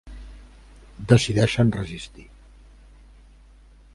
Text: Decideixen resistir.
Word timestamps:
Decideixen 1.11 1.73
resistir. 1.77 2.27